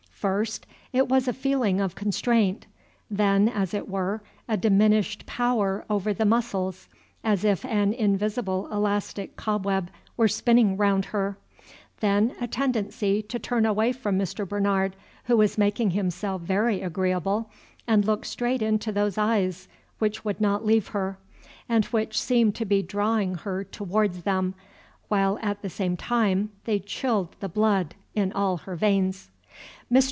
First 0.15 0.67
it 0.93 1.07
was 1.09 1.27
a 1.27 1.33
feeling 1.33 1.81
of 1.81 1.95
constraint, 1.95 2.67
then, 3.09 3.49
as 3.49 3.73
it 3.73 3.89
were, 3.89 4.21
a 4.47 4.55
diminished 4.55 5.25
power 5.25 5.83
over 5.89 6.13
the 6.13 6.25
muscles, 6.25 6.87
as 7.23 7.43
if 7.43 7.65
an 7.65 7.91
invisible 7.91 8.71
elastic 8.71 9.35
cobweb 9.35 9.89
were 10.15 10.27
spinning 10.27 10.77
round 10.77 11.05
her, 11.05 11.39
then 12.01 12.35
a 12.39 12.45
tendency 12.45 13.23
to 13.23 13.39
turn 13.39 13.65
away 13.65 13.91
from 13.91 14.15
Mr. 14.19 14.47
Bernard, 14.47 14.95
who 15.23 15.37
was 15.37 15.57
making 15.57 15.89
himself 15.89 16.43
very 16.43 16.81
agreeable, 16.83 17.49
and 17.87 18.05
look 18.05 18.23
straight 18.23 18.61
into 18.61 18.91
those 18.91 19.17
eyes 19.17 19.67
which 19.97 20.23
would 20.23 20.39
not 20.39 20.63
leave 20.63 20.89
her, 20.89 21.17
and 21.67 21.85
which 21.85 22.21
seemed 22.21 22.53
to 22.53 22.65
be 22.65 22.83
drawing 22.83 23.33
her 23.37 23.63
towards 23.63 24.21
them, 24.21 24.53
while 25.07 25.39
at 25.41 25.63
the 25.63 25.69
same 25.69 25.97
time 25.97 26.51
they 26.65 26.77
chilled 26.77 27.35
the 27.39 27.49
blood 27.49 27.95
in 28.13 28.31
all 28.31 28.57
her 28.57 28.75
veins. 28.75 29.27
Mr. 29.27 29.31